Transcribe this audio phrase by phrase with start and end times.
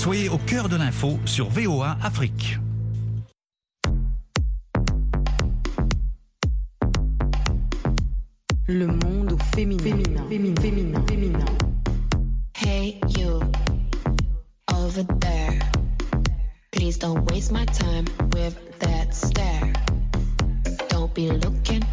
[0.00, 2.56] Soyez au cœur de l'info sur VOA Afrique.
[8.66, 9.82] Le monde au féminin.
[9.82, 10.24] Féminin.
[10.30, 10.60] Féminin.
[10.62, 11.04] Féminin.
[11.06, 11.44] féminin.
[12.56, 13.42] Hey you,
[14.74, 15.58] over there.
[16.70, 19.70] Please don't waste my time with that stare.
[20.88, 21.84] Don't be looking,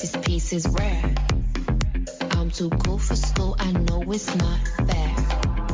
[0.00, 1.14] this piece is rare.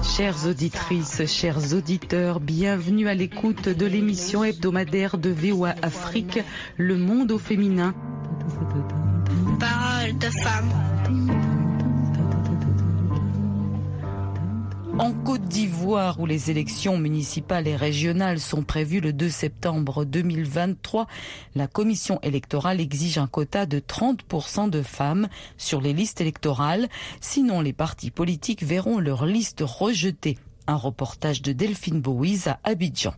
[0.02, 6.40] Chères auditrices, chers auditeurs, bienvenue à l'écoute de l'émission hebdomadaire de VOA Afrique,
[6.76, 7.94] Le Monde au féminin.
[9.60, 11.43] Parole de femme.
[14.96, 21.08] En Côte d'Ivoire, où les élections municipales et régionales sont prévues le 2 septembre 2023,
[21.56, 26.88] la commission électorale exige un quota de 30% de femmes sur les listes électorales,
[27.20, 30.38] sinon les partis politiques verront leur liste rejetée.
[30.68, 33.14] Un reportage de Delphine Bowies à Abidjan.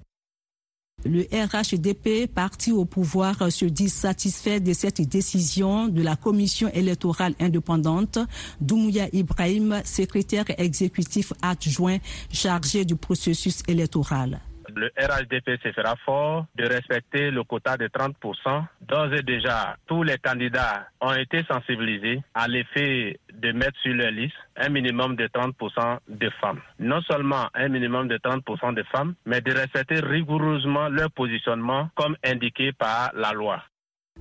[1.09, 7.35] Le RHDP, parti au pouvoir, se dit satisfait de cette décision de la commission électorale
[7.39, 8.19] indépendante.
[8.61, 11.99] Doumouya Ibrahim, secrétaire exécutif adjoint
[12.33, 14.41] chargé du processus électoral.
[14.77, 18.63] Le RHDP se fera fort de respecter le quota de 30%.
[18.83, 24.11] D'ores et déjà, tous les candidats ont été sensibilisés à l'effet de mettre sur leur
[24.11, 26.61] liste un minimum de 30% de femmes.
[26.79, 32.19] Non seulement un minimum de 30% de femmes, mais de respecter rigoureusement leur positionnement comme
[32.23, 33.63] indiqué par la loi.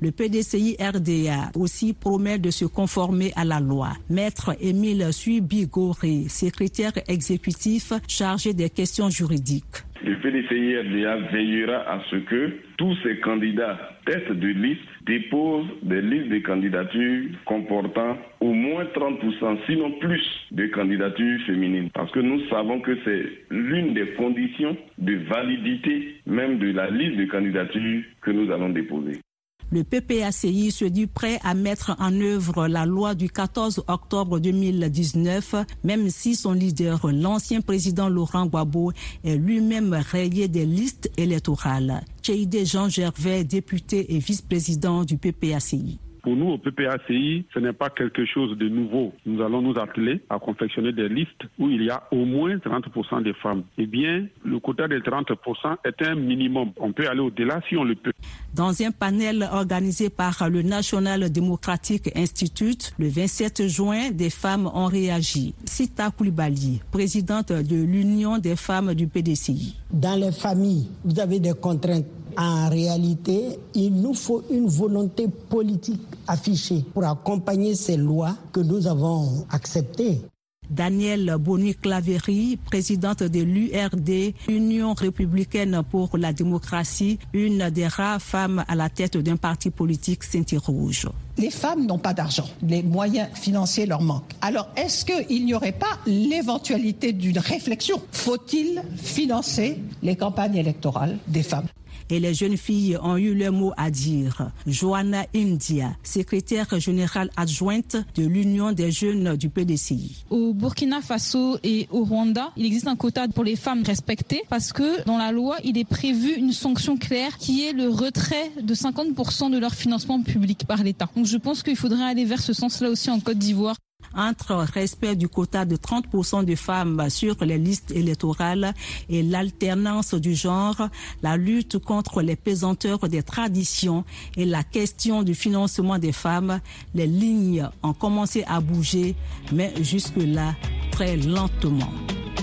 [0.02, 3.94] Le PDCI RDA aussi promet de se conformer à la loi.
[4.10, 9.84] Maître Émile Suibigoré, secrétaire exécutif chargé des questions juridiques.
[10.06, 16.02] Le PDCI RDA veillera à ce que tous ces candidats tête de liste déposent des
[16.02, 21.90] listes de candidatures comportant au moins 30%, sinon plus, de candidatures féminines.
[21.92, 27.18] Parce que nous savons que c'est l'une des conditions de validité même de la liste
[27.18, 29.25] de candidatures que nous allons déposer.
[29.72, 35.56] Le PPACI se dit prêt à mettre en œuvre la loi du 14 octobre 2019,
[35.84, 38.92] même si son leader, l'ancien président Laurent Gbagbo,
[39.24, 42.04] est lui-même rayé des listes électorales.
[42.22, 46.00] Cheide Jean Gervais, député et vice-président du PPACI.
[46.26, 49.14] Pour nous, au PPACI, ce n'est pas quelque chose de nouveau.
[49.28, 53.22] Nous allons nous atteler à confectionner des listes où il y a au moins 30%
[53.22, 53.62] de femmes.
[53.78, 56.72] Eh bien, le quota de 30% est un minimum.
[56.78, 58.12] On peut aller au-delà si on le peut.
[58.56, 64.88] Dans un panel organisé par le National Democratic Institute, le 27 juin, des femmes ont
[64.88, 65.54] réagi.
[65.66, 69.78] Sita Koulibaly, présidente de l'Union des femmes du PDCI.
[69.92, 72.08] Dans les familles, vous avez des contraintes
[72.38, 78.88] en réalité, il nous faut une volonté politique affichée pour accompagner ces lois que nous
[78.88, 80.22] avons acceptées.
[80.70, 88.76] Danielle Boni-Claverie, présidente de l'URD, Union républicaine pour la démocratie, une des rares femmes à
[88.76, 91.08] la tête d'un parti politique Saint-Rouge.
[91.38, 94.34] Les femmes n'ont pas d'argent, les moyens financiers leur manquent.
[94.42, 98.02] Alors, est-ce qu'il n'y aurait pas l'éventualité d'une réflexion?
[98.12, 101.68] Faut-il financer les campagnes électorales des femmes?
[102.10, 104.52] Et les jeunes filles ont eu leur mot à dire.
[104.68, 110.26] Joanna India, secrétaire générale adjointe de l'Union des jeunes du PDCI.
[110.30, 114.74] Au Burkina Faso et au Rwanda, il existe un quota pour les femmes respectées parce
[114.74, 118.76] que dans la loi, il est prévu une sanction claire qui est le retrait de
[118.76, 121.10] 50% de leur financement public par l'État.
[121.16, 123.76] Donc je pense qu'il faudrait aller vers ce sens-là aussi en Côte d'Ivoire
[124.16, 128.74] entre respect du quota de 30% de femmes sur les listes électorales
[129.10, 130.90] et l'alternance du genre,
[131.22, 134.06] la lutte contre les pesanteurs des traditions
[134.38, 136.60] et la question du financement des femmes,
[136.94, 139.16] les lignes ont commencé à bouger,
[139.52, 140.56] mais jusque-là,
[140.92, 141.92] très lentement.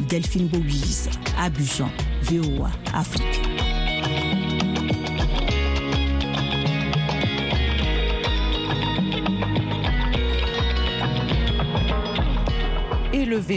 [0.08, 1.08] Delphine Bobise,
[1.38, 1.90] Abidjan,
[2.22, 3.51] VOA, Afrique.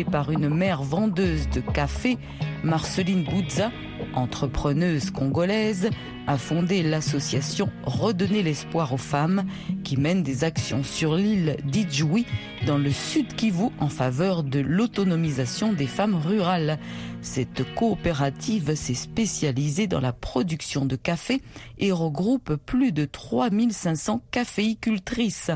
[0.09, 2.17] Par une mère vendeuse de café,
[2.63, 3.71] Marceline Boudza,
[4.15, 5.89] entrepreneuse congolaise,
[6.27, 9.45] a fondé l'association Redonner l'espoir aux femmes
[9.83, 12.25] qui mène des actions sur l'île d'Idjoui
[12.65, 16.79] dans le sud Kivu en faveur de l'autonomisation des femmes rurales.
[17.21, 21.41] Cette coopérative s'est spécialisée dans la production de café
[21.77, 25.51] et regroupe plus de 3500 caféicultrices.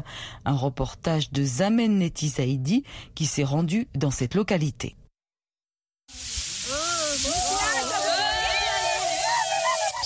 [0.45, 2.83] Un reportage de Zamen Netisaidi
[3.15, 4.95] qui s'est rendu dans cette localité.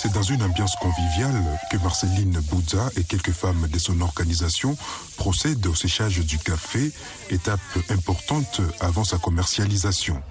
[0.04, 1.42] C'est dans une ambiance conviviale
[1.72, 4.76] que Marceline Boudza et quelques femmes de son organisation
[5.16, 6.92] procèdent au séchage du café,
[7.30, 10.22] étape importante avant sa commercialisation.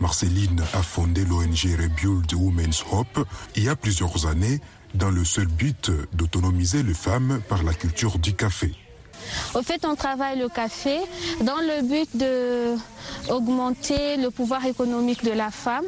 [0.00, 3.24] Marceline a fondé l'ONG Rebuild Women's Hope
[3.54, 4.60] il y a plusieurs années
[4.94, 8.74] dans le seul but d'autonomiser les femmes par la culture du café.
[9.54, 10.98] Au fait, on travaille le café
[11.42, 12.10] dans le but
[13.28, 15.84] d'augmenter le pouvoir économique de la femme.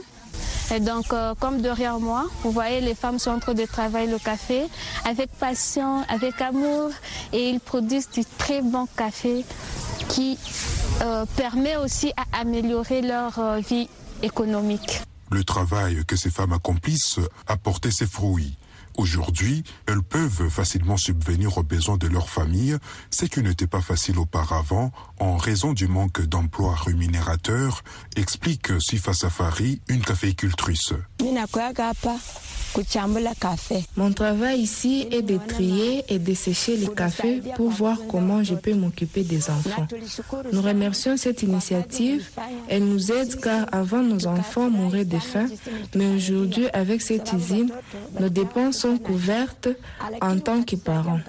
[0.72, 4.11] Et donc, euh, comme derrière moi, vous voyez, les femmes sont en train de travailler
[4.11, 4.64] le café
[5.05, 6.90] avec passion, avec amour,
[7.32, 9.44] et ils produisent du très bon café
[10.08, 10.38] qui
[11.02, 13.88] euh, permet aussi à améliorer leur euh, vie
[14.22, 15.02] économique.
[15.31, 18.56] Le travail que ces femmes accomplissent a porté ses fruits.
[18.96, 22.76] Aujourd'hui, elles peuvent facilement subvenir aux besoins de leur famille,
[23.11, 27.82] ce qui n'était pas facile auparavant en raison du manque d'emplois rémunérateurs,
[28.17, 30.93] explique Sifa Safari, une caféicultrice.
[33.97, 38.55] Mon travail ici est de trier et de sécher les cafés pour voir comment je
[38.55, 39.87] peux m'occuper des enfants.
[40.53, 42.29] Nous remercions cette initiative.
[42.69, 45.47] Elle nous aide car avant nos enfants mouraient de faim,
[45.94, 47.71] mais aujourd'hui avec cette usine,
[48.19, 49.69] nos dépenses sont couvertes
[50.21, 51.21] en tant que parents.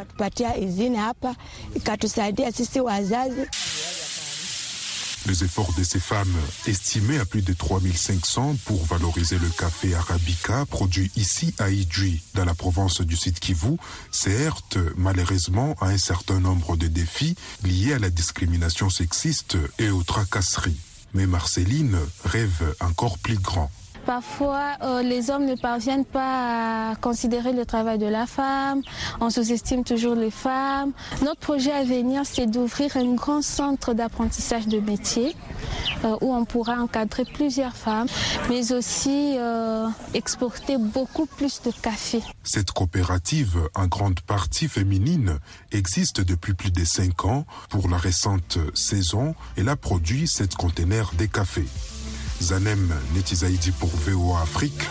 [5.27, 6.35] Les efforts de ces femmes,
[6.67, 12.45] estimés à plus de 3500 pour valoriser le café arabica produit ici à Idri, dans
[12.45, 13.77] la province du Sud Kivu,
[14.11, 19.89] se heurtent malheureusement à un certain nombre de défis liés à la discrimination sexiste et
[19.89, 20.79] aux tracasseries.
[21.15, 23.71] Mais Marceline rêve encore plus grand.
[24.05, 28.81] Parfois, euh, les hommes ne parviennent pas à considérer le travail de la femme.
[29.19, 30.91] On sous-estime toujours les femmes.
[31.23, 35.35] Notre projet à venir, c'est d'ouvrir un grand centre d'apprentissage de métier
[36.03, 38.07] euh, où on pourra encadrer plusieurs femmes,
[38.49, 42.21] mais aussi euh, exporter beaucoup plus de café.
[42.43, 45.39] Cette coopérative, en grande partie féminine,
[45.71, 47.45] existe depuis plus de cinq ans.
[47.69, 51.65] Pour la récente saison, elle a produit sept conteneurs de café.
[52.45, 54.87] Zanem Netizaidi pour VOA Afrique,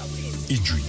[0.50, 0.82] Idjui.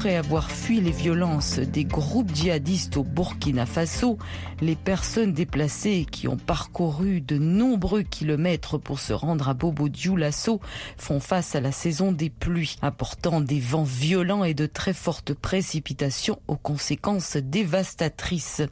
[0.00, 4.16] Après avoir fui les violences des groupes djihadistes au Burkina Faso,
[4.62, 10.58] les personnes déplacées qui ont parcouru de nombreux kilomètres pour se rendre à Bobo Dioulasso
[10.96, 15.34] font face à la saison des pluies, apportant des vents violents et de très fortes
[15.34, 18.62] précipitations aux conséquences dévastatrices.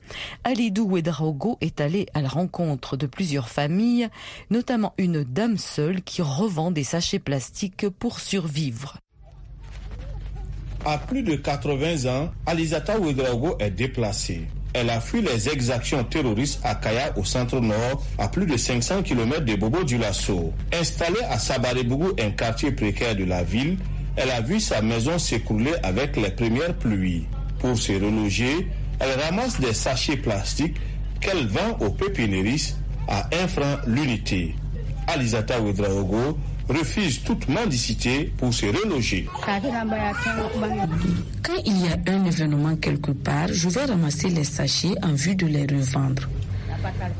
[0.44, 4.08] Alidou Ouedraogo est allé à la rencontre de plusieurs familles,
[4.48, 8.96] notamment une dame seule qui revend des sachets plastiques pour survivre.
[10.84, 14.42] À plus de 80 ans, Alizata Ouedraogo est déplacée.
[14.75, 19.40] Elle a fui les exactions terroristes à Kaya au centre-nord, à plus de 500 km
[19.44, 20.52] de Bobo du Lasso.
[20.72, 23.76] Installée à Sabarebougou, un quartier précaire de la ville,
[24.16, 27.26] elle a vu sa maison s'écrouler avec les premières pluies.
[27.58, 28.69] Pour se reloger,
[29.00, 30.76] elle ramasse des sachets plastiques
[31.20, 32.76] qu'elle vend aux pépiniéristes
[33.08, 34.54] à 1 franc l'unité.
[35.06, 39.26] Alizata Ouedraogo refuse toute mendicité pour se reloger.
[41.42, 45.34] Quand il y a un événement quelque part, je vais ramasser les sachets en vue
[45.34, 46.28] de les revendre.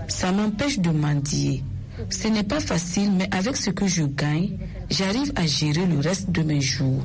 [0.09, 1.63] Ça m'empêche de mendier.
[2.11, 4.51] Ce n'est pas facile, mais avec ce que je gagne,
[4.91, 7.03] j'arrive à gérer le reste de mes jours.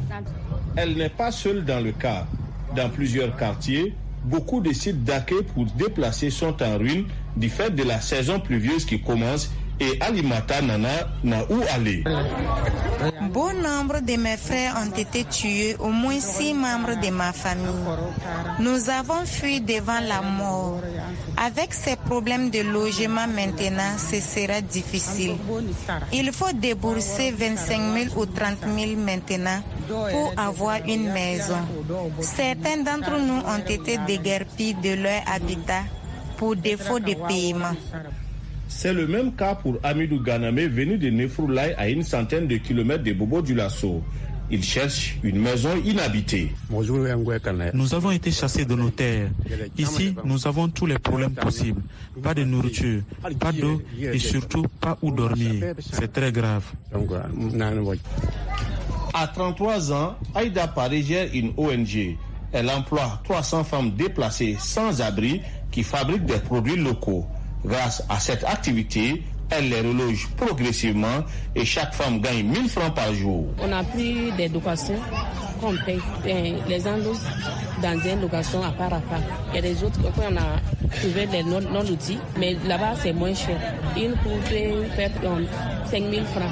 [0.75, 2.27] Elle n'est pas seule dans le cas.
[2.75, 3.95] Dans plusieurs quartiers,
[4.25, 8.85] beaucoup de sites d'accueil pour déplacer sont en ruine du fait de la saison pluvieuse
[8.85, 9.49] qui commence
[9.79, 12.03] et Alimata Nana n'a où aller.
[13.31, 17.65] Bon nombre de mes frères ont été tués, au moins six membres de ma famille.
[18.59, 20.79] Nous avons fui devant la mort.
[21.37, 25.35] Avec ces problèmes de logement maintenant, ce sera difficile.
[26.11, 31.57] Il faut débourser 25 000 ou 30 000 maintenant pour avoir une maison.
[32.21, 35.83] Certains d'entre nous ont été déguerpis de leur habitat
[36.37, 37.73] pour défaut de paiement.
[38.75, 43.03] C'est le même cas pour Amidou Ganame venu de Nefroulaye à une centaine de kilomètres
[43.03, 44.03] de Bobo du Lasso.
[44.51, 46.51] Il cherche une maison inhabitée.
[47.73, 49.29] Nous avons été chassés de nos terres.
[49.77, 51.81] Ici, nous avons tous les problèmes possibles.
[52.21, 53.03] Pas de nourriture,
[53.39, 55.75] pas d'eau et surtout pas où dormir.
[55.79, 56.65] C'est très grave.
[59.13, 62.17] À 33 ans, Aïda Paris gère une ONG.
[62.51, 67.25] Elle emploie 300 femmes déplacées sans abri qui fabriquent des produits locaux.
[67.65, 71.23] Grâce à cette activité, elle les reloge progressivement
[71.55, 73.45] et chaque femme gagne 1000 francs par jour.
[73.59, 74.97] On a pris des dotations
[75.63, 75.99] fois on paye.
[76.67, 76.97] les gens
[77.81, 79.19] dans une location à part à part.
[79.51, 83.57] Il y a des autres, on a trouvé les non-outils, mais là-bas c'est moins cher.
[83.95, 85.11] Une pouvait faire
[85.89, 86.51] 5 000 francs.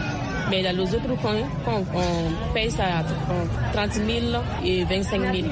[0.50, 3.04] Mais dans les autres coins, on paye ça à
[3.74, 4.08] 30 000
[4.64, 5.48] et 25 000.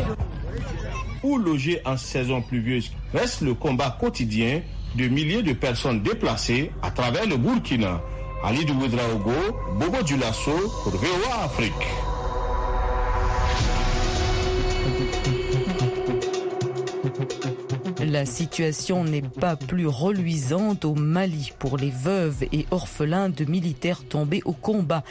[1.23, 4.61] Ou loger en saison pluvieuse reste le combat quotidien
[4.95, 8.01] de milliers de personnes déplacées à travers le Burkina.
[8.43, 9.31] Ali Ouedraogo,
[9.79, 10.51] Bobo Dulasso
[10.83, 11.73] pour VOA Afrique.
[18.05, 24.03] La situation n'est pas plus reluisante au Mali pour les veuves et orphelins de militaires
[24.07, 25.03] tombés au combat.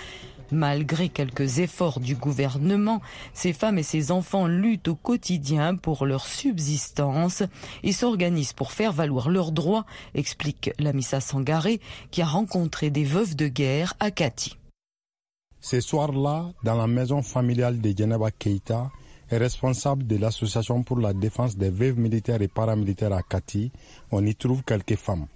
[0.50, 3.02] Malgré quelques efforts du gouvernement,
[3.34, 7.42] ces femmes et ces enfants luttent au quotidien pour leur subsistance
[7.82, 13.36] et s'organisent pour faire valoir leurs droits, explique Lamissa Sangaré, qui a rencontré des veuves
[13.36, 14.56] de guerre à Kati.
[15.60, 18.90] Ce soir-là, dans la maison familiale de Geneva Keita,
[19.30, 23.70] responsable de l'association pour la défense des veuves militaires et paramilitaires à Kati,
[24.10, 25.26] on y trouve quelques femmes.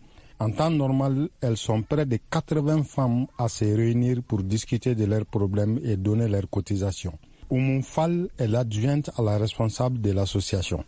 [0.42, 5.04] En temps normal, elles sont près de 80 femmes à se réunir pour discuter de
[5.04, 7.16] leurs problèmes et donner leurs cotisations.
[7.48, 10.82] Oumou Fall est l'adjointe à la responsable de l'association.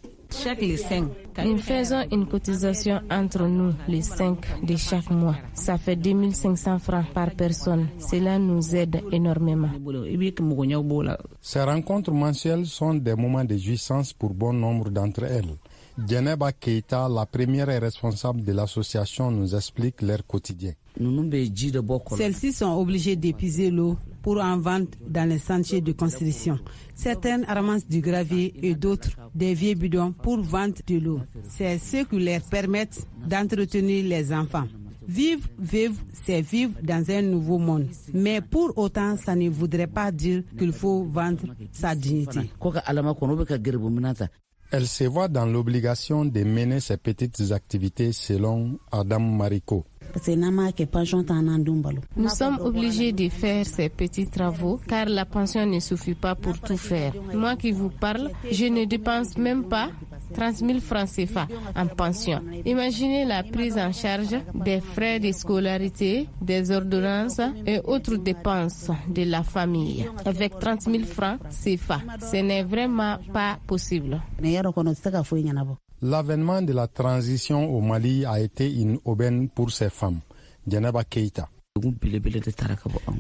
[1.44, 5.36] Nous faisons une cotisation entre nous, les cinq de chaque mois.
[5.52, 7.86] Ça fait 2500 francs par personne.
[8.00, 9.68] Cela nous aide énormément.
[11.40, 15.54] Ces rencontres mensuelles sont des moments de jouissance pour bon nombre d'entre elles.
[15.96, 20.72] Djeneba Keita, la première responsable de l'association, nous explique leur quotidien.
[22.16, 26.58] Celles-ci sont obligées d'épuiser l'eau pour en vendre dans les sentiers de construction.
[26.94, 31.20] Certaines ramassent du gravier et d'autres des vieux bidons pour vendre de l'eau.
[31.48, 32.88] C'est ce qui leur permet
[33.28, 34.64] d'entretenir les enfants.
[35.06, 37.86] Vivre, vivre, c'est vivre dans un nouveau monde.
[38.14, 42.40] Mais pour autant, ça ne voudrait pas dire qu'il faut vendre sa dignité.
[44.70, 49.84] Elle se voit dans l'obligation de mener ses petites activités selon Adam Mariko.
[52.16, 56.58] Nous sommes obligés de faire ces petits travaux car la pension ne suffit pas pour
[56.60, 57.12] tout faire.
[57.34, 59.88] Moi qui vous parle, je ne dépense même pas
[60.34, 62.40] 30 000 francs CFA en pension.
[62.64, 69.22] Imaginez la prise en charge des frais de scolarité, des ordonnances et autres dépenses de
[69.24, 70.06] la famille.
[70.24, 74.20] Avec 30 000 francs CFA, ce n'est vraiment pas possible.
[76.02, 80.20] L'avènement de la transition au Mali a été une aubaine pour ces femmes.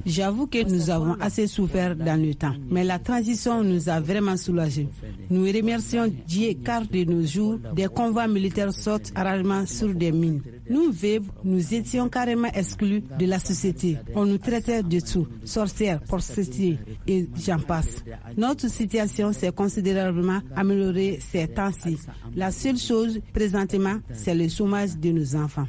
[0.06, 4.36] J'avoue que nous avons assez souffert dans le temps, mais la transition nous a vraiment
[4.36, 4.88] soulagés.
[5.28, 10.40] Nous remercions Dieu car de nos jours, des convois militaires sortent rarement sur des mines.
[10.68, 13.98] Nous, veuves, nous étions carrément exclus de la société.
[14.14, 18.02] On nous traitait de tout, sorcières, prostituées et j'en passe.
[18.36, 21.98] Notre situation s'est considérablement améliorée ces temps-ci.
[22.34, 25.66] La seule chose présentement, c'est le chômage de nos enfants.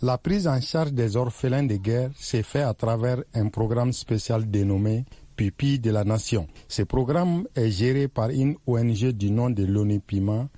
[0.00, 4.48] La prise en charge des orphelins de guerre s'est fait à travers un programme spécial
[4.48, 5.04] dénommé
[5.38, 6.46] Pupille de la Nation.
[6.68, 10.48] Ce programme est géré par une ONG du nom de l'ONU Pima.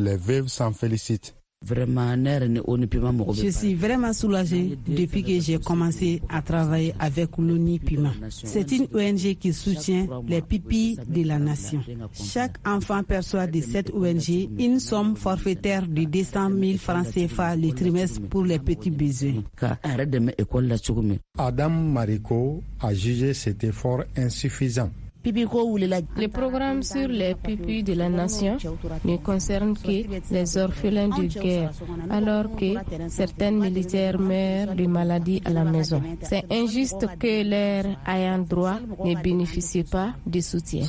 [0.00, 1.34] Les veuves s'en félicitent.
[1.62, 8.12] Je suis vraiment soulagée depuis que j'ai commencé à travailler avec l'ONU Pima.
[8.30, 11.80] C'est une ONG qui soutient les pipis de la nation.
[12.14, 17.72] Chaque enfant perçoit de cette ONG une somme forfaitaire de 200 000 francs CFA le
[17.72, 19.42] trimestre pour les petits besoins.
[21.36, 24.90] Adam Mariko a jugé cet effort insuffisant.
[25.22, 28.56] Le programme sur les pupilles de la nation
[29.04, 31.72] ne concerne que les orphelins de guerre,
[32.08, 32.74] alors que
[33.08, 36.00] certains militaires meurent de maladies à la maison.
[36.22, 40.84] C'est injuste que leurs ayants droit ne bénéficient pas de soutien.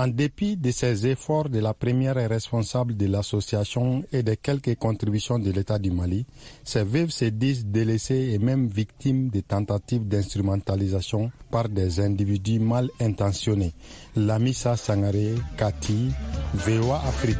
[0.00, 5.40] En dépit de ces efforts de la première responsable de l'association et de quelques contributions
[5.40, 6.24] de l'État du Mali,
[6.62, 12.88] ces veuves se disent délaissées et même victimes de tentatives d'instrumentalisation par des individus mal
[13.00, 13.72] intentionnés.
[14.14, 16.10] Lamissa Sangare, Kati,
[16.54, 17.38] VOA Afrique.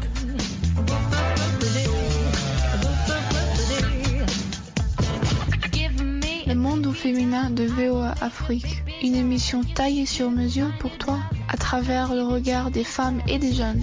[6.48, 11.56] Le monde au féminin de VOA Afrique, une émission taillée sur mesure pour toi à
[11.56, 13.80] travers le regard des femmes et des jeunes.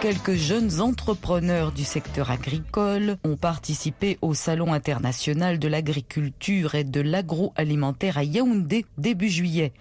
[0.00, 7.00] Quelques jeunes entrepreneurs du secteur agricole ont participé au Salon international de l'agriculture et de
[7.00, 9.72] l'agroalimentaire à Yaoundé début juillet.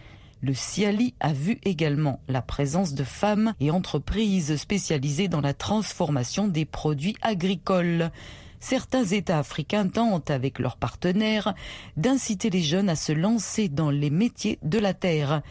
[0.41, 6.47] Le CIALI a vu également la présence de femmes et entreprises spécialisées dans la transformation
[6.47, 8.11] des produits agricoles.
[8.59, 11.53] Certains États africains tentent, avec leurs partenaires,
[11.95, 15.41] d'inciter les jeunes à se lancer dans les métiers de la terre.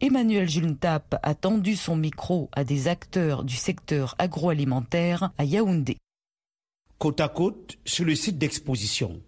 [0.00, 5.96] Emmanuel Juntap a tendu son micro à des acteurs du secteur agroalimentaire à Yaoundé.
[6.98, 9.20] Côte à côte, sur le site d'exposition,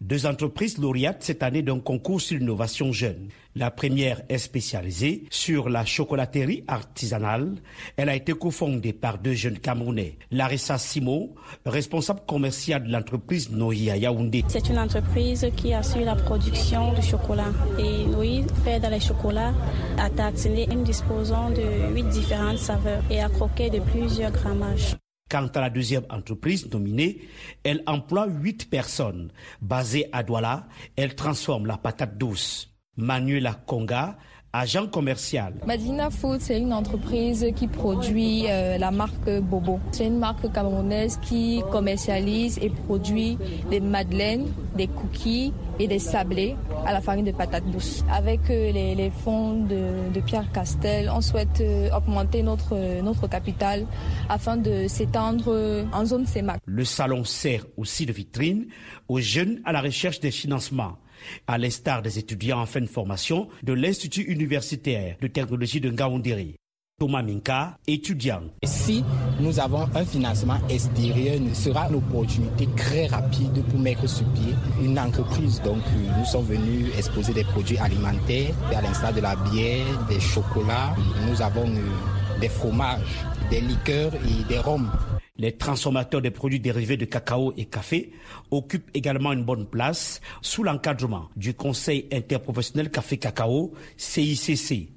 [0.00, 3.28] deux entreprises lauréates cette année d'un concours sur l'innovation jeune.
[3.54, 7.54] La première est spécialisée sur la chocolaterie artisanale.
[7.96, 10.18] Elle a été cofondée par deux jeunes Camerounais.
[10.30, 14.44] Larissa Simo, responsable commerciale de l'entreprise Noïa Yaoundé.
[14.48, 17.52] C'est une entreprise qui assure la production de chocolat.
[17.78, 19.54] Et Noï fait dans les chocolats
[19.96, 20.66] à tartiner.
[20.66, 24.96] Nous disposons de huit différentes saveurs et à croquer de plusieurs grammages.
[25.28, 27.26] Quant à la deuxième entreprise nominée,
[27.64, 29.32] elle emploie huit personnes.
[29.60, 32.72] Basée à Douala, elle transforme la patate douce.
[32.96, 34.16] Manuela Konga,
[34.52, 35.54] agent commercial.
[35.66, 39.80] Madina Food, c'est une entreprise qui produit euh, la marque Bobo.
[39.92, 43.38] C'est une marque camerounaise qui commercialise et produit
[43.70, 48.02] des madeleines, des cookies et des sablés à la farine de patate douce.
[48.10, 53.86] Avec euh, les, fonds de, Pierre Castel, on souhaite euh, augmenter notre, notre capital
[54.28, 56.60] afin de s'étendre en zone CEMAC.
[56.64, 58.66] Le salon sert aussi de vitrine
[59.08, 60.96] aux jeunes à la recherche des financements
[61.46, 66.56] à l'instar des étudiants en fin de formation de l'Institut universitaire de technologie de Ngaoundiri.
[66.98, 68.44] Thomas Minka, étudiant.
[68.64, 69.04] Si
[69.38, 74.54] nous avons un financement extérieur, ce sera une opportunité très rapide pour mettre sur pied
[74.82, 75.60] une entreprise.
[75.62, 75.82] Donc,
[76.18, 80.96] nous sommes venus exposer des produits alimentaires, à l'instar de la bière, des chocolats.
[81.28, 84.90] Nous avons euh, des fromages, des liqueurs et des rhums.
[85.38, 88.12] Les transformateurs des produits dérivés de cacao et café
[88.50, 94.88] occupent également une bonne place sous l'encadrement du Conseil interprofessionnel café-cacao, CICC.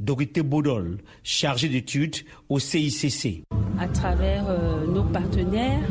[0.00, 2.16] Dorité Baudol, chargée d'études
[2.48, 3.44] au CICC.
[3.78, 5.88] À travers euh, nos partenaires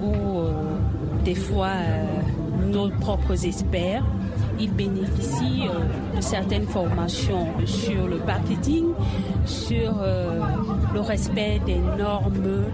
[0.00, 0.52] ou euh,
[1.24, 2.04] des fois euh,
[2.68, 4.04] nos propres experts,
[4.58, 5.68] ils bénéficient
[6.14, 8.86] de certaines formations sur le marketing,
[9.44, 10.02] sur
[10.92, 12.64] le respect des normes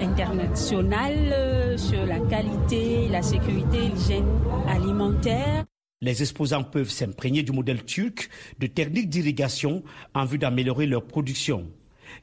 [0.00, 4.26] internationales, euh, sur la qualité, la sécurité, l'hygiène
[4.68, 5.64] alimentaire.
[6.00, 9.82] Les exposants peuvent s'imprégner du modèle turc de techniques d'irrigation
[10.14, 11.66] en vue d'améliorer leur production.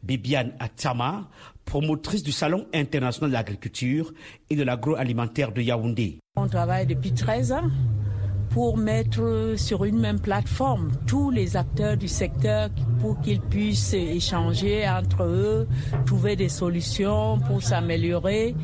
[0.03, 1.29] Bibiane Atama,
[1.65, 4.13] promotrice du Salon international de l'agriculture
[4.49, 6.19] et de l'agroalimentaire de Yaoundé.
[6.37, 7.69] On travaille depuis 13 ans
[8.55, 12.69] pour mettre sur une même plateforme tous les acteurs du secteur
[13.01, 15.67] pour qu'ils puissent échanger entre eux,
[16.05, 18.55] trouver des solutions pour s'améliorer.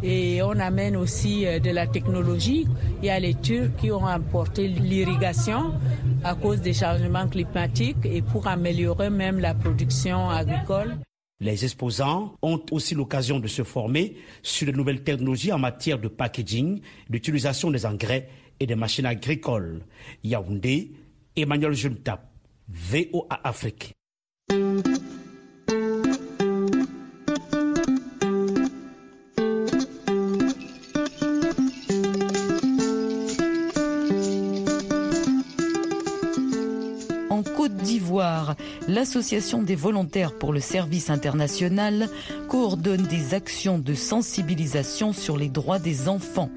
[0.00, 2.68] Et on amène aussi euh, de la technologie.
[3.02, 5.72] Il y a les Turcs qui ont apporté l'irrigation
[6.22, 10.98] à cause des changements climatiques et pour améliorer même la production agricole.
[11.40, 16.06] Les exposants ont aussi l'occasion de se former sur de nouvelles technologies en matière de
[16.06, 18.28] packaging, d'utilisation des engrais
[18.62, 19.84] et des machines agricoles.
[20.22, 20.92] Yaoundé,
[21.36, 22.30] Emmanuel Juntap,
[22.68, 23.92] VOA Afrique.
[38.88, 42.08] l'Association des volontaires pour le service international
[42.48, 46.50] coordonne des actions de sensibilisation sur les droits des enfants.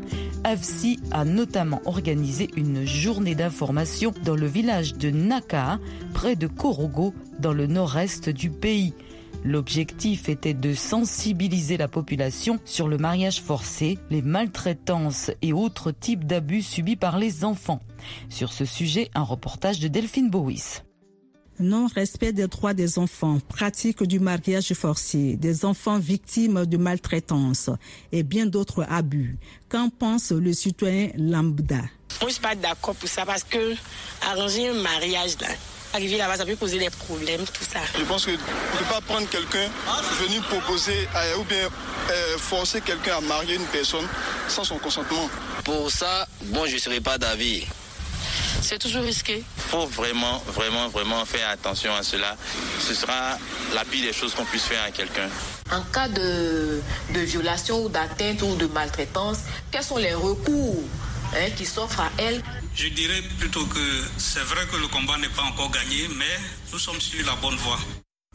[0.46, 5.80] AFSI a notamment organisé une journée d'information dans le village de Naka,
[6.14, 8.94] près de Korogo, dans le nord-est du pays.
[9.44, 16.26] L'objectif était de sensibiliser la population sur le mariage forcé, les maltraitances et autres types
[16.26, 17.80] d'abus subis par les enfants.
[18.30, 20.84] Sur ce sujet, un reportage de Delphine Bowis
[21.60, 27.70] non-respect des droits des enfants, pratique du mariage forcé, des enfants victimes de maltraitance
[28.12, 29.38] et bien d'autres abus.
[29.70, 31.82] Qu'en pense le citoyen lambda?
[32.22, 33.76] Moi, je suis pas d'accord pour ça parce que
[34.22, 35.48] arranger un mariage là,
[35.94, 37.80] arriver là-bas, ça peut poser des problèmes, tout ça.
[37.98, 39.68] Je pense que ne peut pas prendre quelqu'un,
[40.22, 41.08] venir proposer
[41.40, 41.70] ou bien
[42.12, 44.06] euh, forcer quelqu'un à marier une personne
[44.48, 45.30] sans son consentement.
[45.64, 47.66] Pour ça, bon, je ne serai pas d'avis.
[48.66, 49.44] C'est toujours risqué.
[49.58, 52.36] Il faut vraiment, vraiment, vraiment faire attention à cela.
[52.80, 53.38] Ce sera
[53.76, 55.30] la pire des choses qu'on puisse faire à quelqu'un.
[55.72, 60.84] En cas de, violation ou d'atteinte ou de maltraitance, quels sont les recours
[61.36, 62.42] hein, qui s'offrent à elle?
[62.74, 66.40] Je dirais plutôt que c'est vrai que le combat n'est pas encore gagné, mais
[66.74, 67.78] nous sommes sur la bonne voie.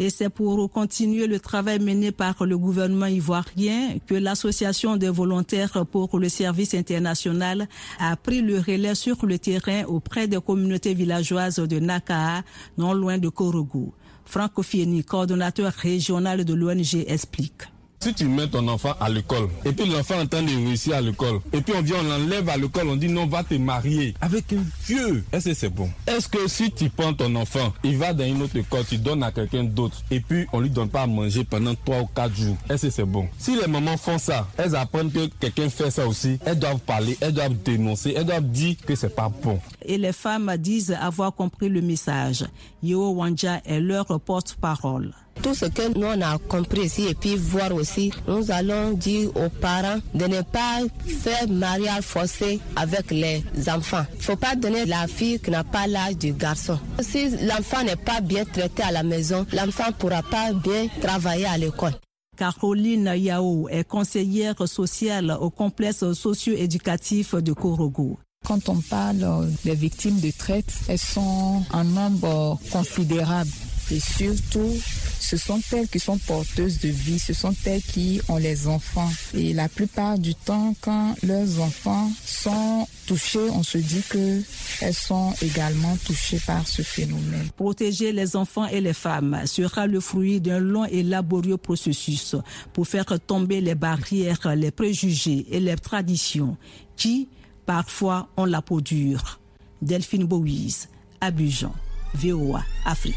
[0.03, 5.85] Et c'est pour continuer le travail mené par le gouvernement ivoirien que l'Association des volontaires
[5.85, 11.57] pour le service international a pris le relais sur le terrain auprès des communautés villageoises
[11.57, 12.43] de Nakaa,
[12.79, 13.93] non loin de Korogo.
[14.25, 17.65] Franck Fieni, coordonnateur régional de l'ONG, explique.
[18.03, 21.41] Si tu mets ton enfant à l'école, et puis l'enfant entend de réussir à l'école,
[21.53, 24.55] et puis on vient, on l'enlève à l'école, on dit non, va te marier avec
[24.55, 25.23] un vieux.
[25.31, 25.91] Est-ce que c'est bon?
[26.07, 29.23] Est-ce que si tu prends ton enfant, il va dans une autre école, tu donnes
[29.23, 32.35] à quelqu'un d'autre, et puis on lui donne pas à manger pendant 3 ou 4
[32.35, 33.29] jours, est-ce que c'est bon?
[33.39, 37.19] Si les mamans font ça, elles apprennent que quelqu'un fait ça aussi, elles doivent parler,
[37.21, 39.61] elles doivent dénoncer, elles doivent dire que c'est pas bon.
[39.85, 42.47] Et les femmes disent avoir compris le message.
[42.83, 45.13] Yo Wanja est leur porte-parole.
[45.43, 49.31] Tout ce que nous on a compris ici et puis voir aussi, nous allons dire
[49.37, 54.05] aux parents de ne pas faire mariage forcé avec les enfants.
[54.13, 56.79] Il ne faut pas donner la fille qui n'a pas l'âge du garçon.
[57.01, 61.47] Si l'enfant n'est pas bien traité à la maison, l'enfant ne pourra pas bien travailler
[61.47, 61.95] à l'école.
[62.37, 68.19] Caroline Yao est conseillère sociale au complexe socio-éducatif de Korogo.
[68.47, 73.51] Quand on parle des victimes de traite, elles sont en nombre considérable.
[73.93, 74.77] Et surtout,
[75.19, 79.11] ce sont elles qui sont porteuses de vie, ce sont elles qui ont les enfants.
[79.35, 84.43] Et la plupart du temps, quand leurs enfants sont touchés, on se dit que
[84.81, 87.49] elles sont également touchées par ce phénomène.
[87.57, 92.37] Protéger les enfants et les femmes sera le fruit d'un long et laborieux processus
[92.73, 96.57] pour faire tomber les barrières, les préjugés et les traditions
[96.97, 97.29] qui,
[97.67, 99.41] parfois, ont la peau dure.
[99.83, 100.89] Delphine Bouise,
[101.21, 101.75] Abidjan,
[102.15, 103.17] VOA, Afrique.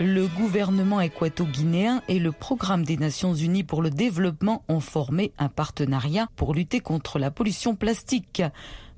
[0.00, 5.48] Le gouvernement équato-guinéen et le programme des Nations Unies pour le développement ont formé un
[5.48, 8.42] partenariat pour lutter contre la pollution plastique.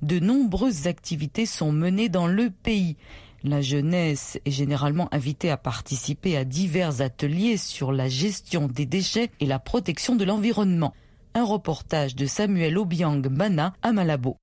[0.02, 2.96] De nombreuses activités sont menées dans le pays.
[3.44, 9.30] La jeunesse est généralement invitée à participer à divers ateliers sur la gestion des déchets
[9.40, 10.94] et la protection de l'environnement.
[11.34, 14.38] Un reportage de Samuel Obiang Bana à Malabo.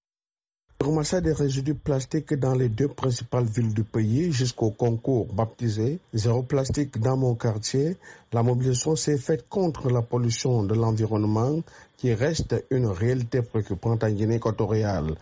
[0.84, 6.44] Ramassage des résidus plastiques dans les deux principales villes du pays jusqu'au concours baptisé Zéro
[6.44, 7.96] plastique dans mon quartier.
[8.34, 11.62] La mobilisation s'est faite contre la pollution de l'environnement
[11.96, 15.16] qui reste une réalité préoccupante en Guinée équatoriale.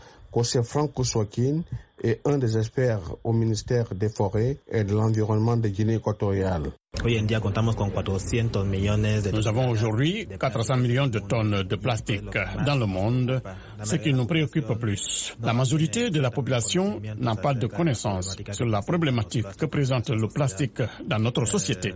[0.63, 1.04] Franco
[2.04, 6.72] est un des experts au ministère des Forêts et de l'Environnement de Guinée équatoriale.
[9.34, 13.42] Nous avons aujourd'hui 400 millions de tonnes de plastique dans le monde,
[13.84, 15.34] ce qui nous préoccupe plus.
[15.42, 20.28] La majorité de la population n'a pas de connaissances sur la problématique que présente le
[20.28, 21.94] plastique dans notre société.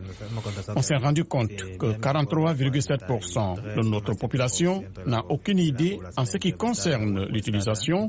[0.76, 6.54] On s'est rendu compte que 43,7% de notre population n'a aucune idée en ce qui
[6.54, 8.08] concerne l'utilisation,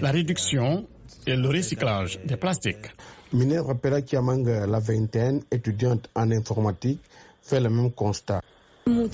[0.00, 0.86] la réduction
[1.26, 2.92] et le recyclage des plastiques.
[3.32, 7.00] Minerva Pera Kiamang, la vingtaine, étudiante en informatique,
[7.42, 8.40] fait le même constat.
[8.86, 9.08] Beaucoup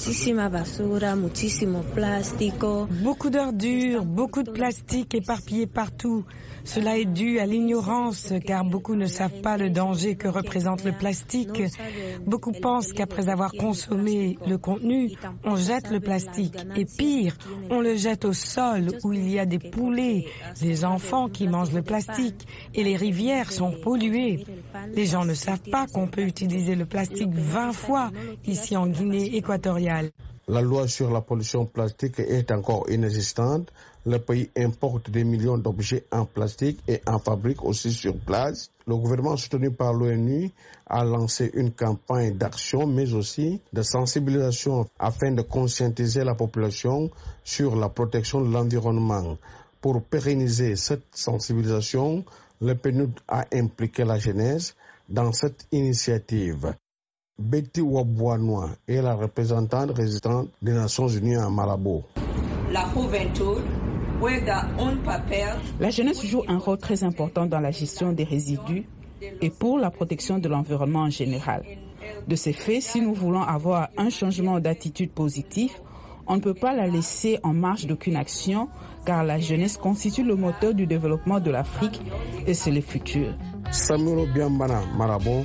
[3.31, 6.25] d'ordures, beaucoup de plastique éparpillé partout.
[6.65, 10.91] Cela est dû à l'ignorance car beaucoup ne savent pas le danger que représente le
[10.93, 11.63] plastique.
[12.27, 15.13] Beaucoup pensent qu'après avoir consommé le contenu,
[15.45, 16.57] on jette le plastique.
[16.77, 17.37] Et pire,
[17.71, 20.27] on le jette au sol où il y a des poulets,
[20.61, 24.45] des enfants qui mangent le plastique et les rivières sont polluées.
[24.95, 28.11] Les gens ne savent pas qu'on peut utiliser le plastique 20 fois
[28.47, 29.60] ici en Guinée équatoriale.
[30.49, 33.71] La loi sur la pollution plastique est encore inexistante.
[34.07, 38.71] Le pays importe des millions d'objets en plastique et en fabrique aussi sur place.
[38.87, 40.51] Le gouvernement soutenu par l'ONU
[40.87, 47.11] a lancé une campagne d'action mais aussi de sensibilisation afin de conscientiser la population
[47.45, 49.37] sur la protection de l'environnement.
[49.81, 52.25] Pour pérenniser cette sensibilisation,
[52.61, 54.75] le PNUD a impliqué la jeunesse
[55.09, 56.75] dans cette initiative.
[57.41, 62.03] Betty Wabouanois est la représentante résidente des Nations Unies à Malabo.
[62.71, 63.63] La juventud
[65.81, 68.85] la jeunesse joue un rôle très important dans la gestion des résidus
[69.41, 71.65] et pour la protection de l'environnement en général.
[72.29, 75.81] De ces faits, si nous voulons avoir un changement d'attitude positif,
[76.27, 78.69] on ne peut pas la laisser en marge d'aucune action
[79.07, 82.03] car la jeunesse constitue le moteur du développement de l'Afrique
[82.47, 83.33] et c'est le futur.
[83.71, 85.45] Samuel Biambana Marabo